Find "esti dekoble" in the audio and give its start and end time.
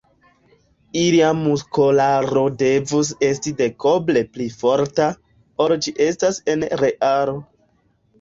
3.27-4.23